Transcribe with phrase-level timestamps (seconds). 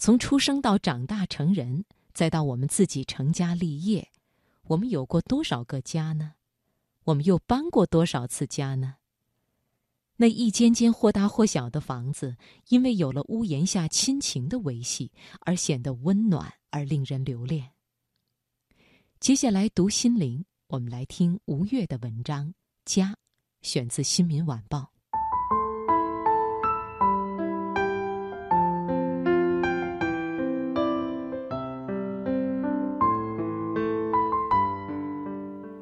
[0.00, 4.08] 从出生到长大成人，再到我们自己成家立业，
[4.68, 6.32] 我们有过多少个家呢？
[7.04, 8.94] 我们又搬过多少次家呢？
[10.16, 17.72] 那一间间或大或小的房子，因为有了屋檐下亲情的维系，而显得温暖而令人留恋。
[19.18, 22.48] 接下来读心灵，我们来听吴越的文章
[22.86, 23.08] 《家》，
[23.60, 24.78] 选自《新民晚报》。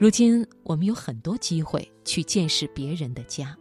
[0.00, 3.58] 如今，我们有很多机会去见识别人的家，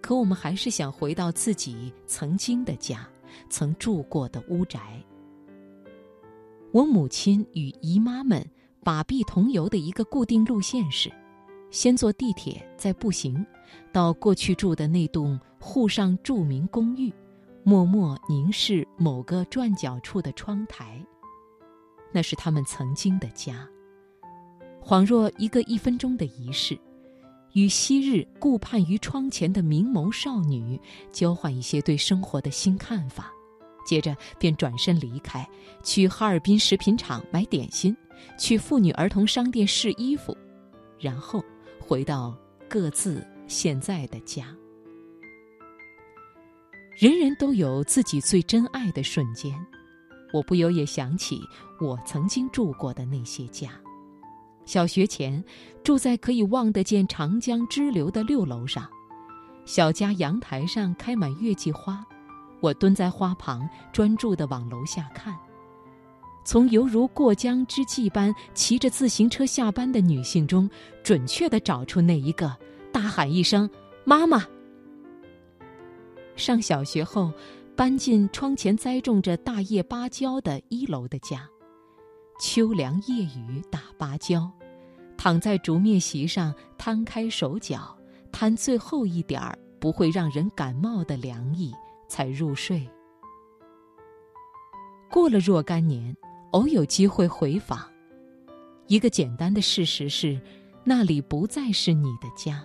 [0.00, 3.06] 可我们还是想回到自己曾经的家，
[3.50, 4.80] 曾住过的屋宅。
[6.70, 8.42] 我母亲与姨妈们
[8.82, 11.12] 把臂同游的一个固定路线是：
[11.70, 13.44] 先坐地铁，再步行，
[13.92, 17.12] 到过去住的那栋沪上著名公寓，
[17.62, 21.04] 默默凝视某个转角处的窗台。
[22.10, 23.68] 那是他们曾经的家。
[24.84, 26.76] 恍若一个一分钟的仪式，
[27.52, 30.78] 与昔日顾盼于窗前的明眸少女
[31.12, 33.32] 交换一些对生活的新看法，
[33.86, 35.48] 接着便转身离开，
[35.82, 37.96] 去哈尔滨食品厂买点心，
[38.36, 40.36] 去妇女儿童商店试衣服，
[40.98, 41.42] 然后
[41.78, 42.36] 回到
[42.68, 44.46] 各自现在的家。
[46.98, 49.54] 人人都有自己最珍爱的瞬间，
[50.32, 51.40] 我不由也想起
[51.80, 53.70] 我曾经住过的那些家。
[54.64, 55.42] 小学前，
[55.82, 58.88] 住在可以望得见长江支流的六楼上，
[59.64, 62.04] 小家阳台上开满月季花，
[62.60, 65.36] 我蹲在花旁，专注地往楼下看。
[66.44, 70.68] 从犹如过江之鲫般骑着自行车下班的女性中，
[71.02, 72.56] 准确地找出那一个，
[72.92, 73.68] 大喊一声
[74.04, 74.44] “妈妈”。
[76.34, 77.32] 上小学后，
[77.76, 81.48] 搬进窗前栽种着大叶芭蕉的一楼的家。
[82.42, 84.50] 秋凉夜雨打芭蕉，
[85.16, 87.96] 躺在竹篾席上，摊开手脚，
[88.32, 91.72] 摊最后一点儿不会让人感冒的凉意，
[92.08, 92.84] 才入睡。
[95.08, 96.16] 过了若干年，
[96.50, 97.88] 偶有机会回访，
[98.88, 100.40] 一个简单的事实是，
[100.82, 102.60] 那里不再是你的家。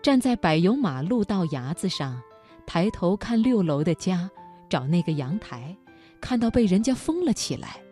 [0.00, 2.18] 站在柏油马路道牙子上，
[2.64, 4.30] 抬头看六楼的家，
[4.70, 5.76] 找那个阳台，
[6.22, 7.82] 看到被人家封了起来。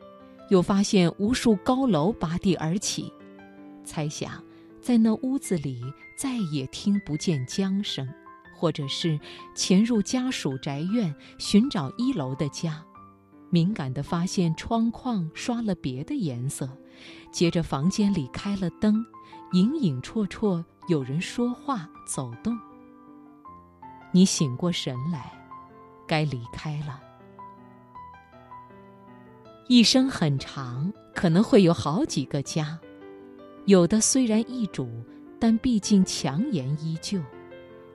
[0.50, 3.12] 又发现无数高楼拔地而起，
[3.84, 4.42] 猜想，
[4.80, 5.82] 在那屋子里
[6.16, 8.08] 再也听不见江声，
[8.54, 9.18] 或者是
[9.54, 12.82] 潜入家属宅院寻找一楼的家，
[13.50, 16.68] 敏感地发现窗框刷了别的颜色，
[17.32, 19.04] 接着房间里开了灯，
[19.52, 22.58] 隐隐绰绰有人说话走动。
[24.12, 25.32] 你醒过神来，
[26.06, 27.00] 该离开了。
[29.66, 32.78] 一生很长，可能会有好几个家，
[33.64, 34.88] 有的虽然易主，
[35.40, 37.18] 但毕竟强颜依旧；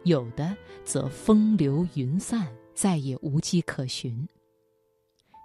[0.03, 4.27] 有的则风流云散，再也无迹可寻。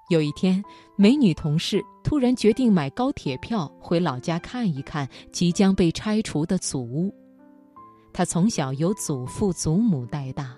[0.08, 0.64] 有一天，
[0.96, 7.14] 美女同事突然决定买高铁票回老家看一看即将被拆除的祖屋。
[8.14, 10.56] 她从小由祖父祖母带大。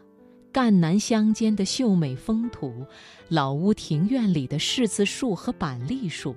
[0.56, 2.83] 赣南乡间的秀美风土，
[3.28, 6.34] 老屋庭院里的柿子树和板栗树，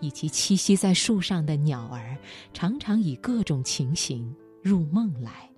[0.00, 2.16] 以及栖息在树上的鸟儿，
[2.54, 5.50] 常常以各种情形入梦来。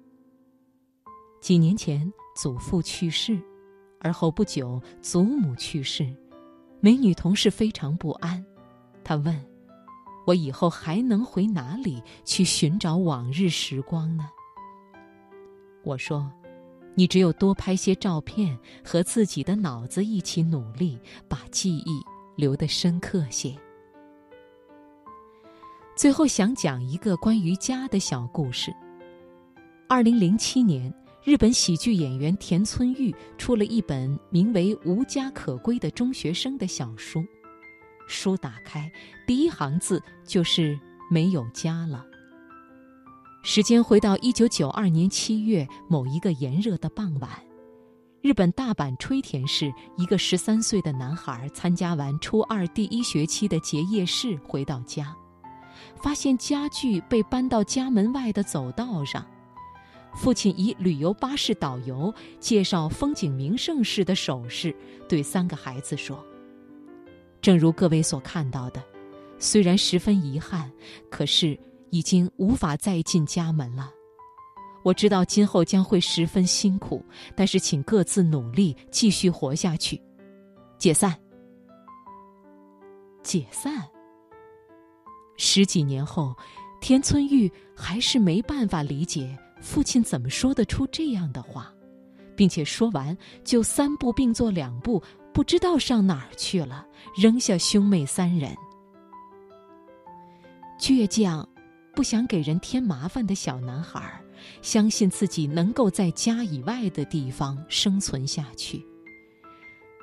[1.40, 3.40] 几年前，祖父去世，
[4.00, 6.12] 而后不久，祖母去世，
[6.80, 8.44] 美女同事非常不安。
[9.04, 9.40] 她问
[10.26, 14.28] ：“我以后还能回哪里去寻找往日时光呢？”
[15.86, 16.28] 我说。
[16.94, 22.00] 你只有多拍些照片，和自己的脑子一起努力，把记忆
[22.36, 23.54] 留得深刻些。
[25.96, 28.74] 最后想讲一个关于家的小故事。
[29.88, 37.24] 二零零七年，日本喜剧演员田村裕出了一本名为《无家可归的中学生》的小书，
[38.08, 38.90] 书打开，
[39.26, 40.78] 第一行字就是
[41.10, 42.04] “没有家了”。
[43.46, 47.28] 时间回到一九九二年七月某一个炎热的傍晚，
[48.22, 55.14] 日本大阪吹田市一个十三岁的男孩参加完初二第一学期的结业式回到家，
[56.02, 59.22] 发现家具被搬到家门外的走道上。
[60.14, 64.74] 父亲以旅游巴士导游介绍风景名胜时的手势，
[65.06, 66.24] 对三个孩子说
[67.42, 68.82] ：“正如各位所看到的，
[69.38, 70.72] 虽然十分遗憾，
[71.10, 71.58] 可是。”
[71.94, 73.88] 已经无法再进家门了。
[74.82, 77.04] 我知道今后将会十分辛苦，
[77.36, 80.02] 但是请各自努力，继续活下去。
[80.76, 81.16] 解散。
[83.22, 83.88] 解散。
[85.36, 86.34] 十几年后，
[86.80, 91.72] 田村玉还是没办法理解父亲怎么说得出这样的话，
[92.34, 95.00] 并且说完就三步并作两步，
[95.32, 96.84] 不知道上哪儿去了，
[97.16, 98.52] 扔下兄妹三人。
[100.78, 101.48] 倔强、
[101.94, 104.20] 不想给人添麻烦的小男孩，
[104.62, 108.84] 相信自己能够在家以外的地方生存下去。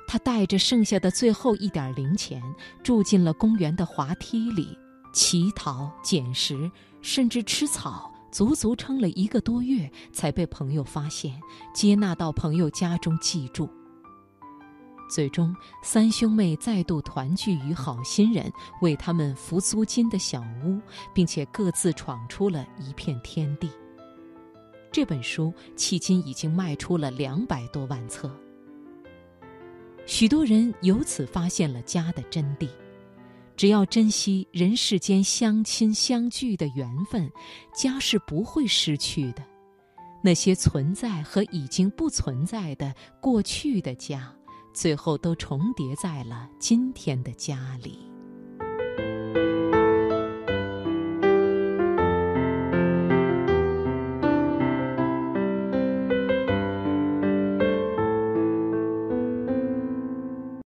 [0.06, 2.42] 他带着剩下的最后一点零钱，
[2.82, 4.76] 住进了公园的滑梯里。
[5.12, 6.70] 乞讨、捡食，
[7.02, 11.38] 甚至吃草，足足撑了一个多月，才被朋友发现，
[11.74, 13.68] 接纳到朋友家中寄住。
[15.12, 18.50] 最终，三兄妹再度团聚于好心人
[18.80, 20.80] 为他们付租金的小屋，
[21.12, 23.70] 并且各自闯出了一片天地。
[24.90, 28.34] 这本书迄今已经卖出了两百多万册，
[30.06, 32.66] 许多人由此发现了家的真谛。
[33.54, 37.30] 只要珍惜人世间相亲相聚的缘分，
[37.74, 39.44] 家是不会失去的。
[40.24, 44.34] 那些存在和已经不存在的过去的家，
[44.72, 48.11] 最后都重叠在了今天的家里。